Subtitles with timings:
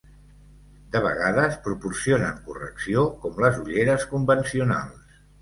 [0.95, 5.23] De vegades proporcionen correcció com les ulleres convencionals.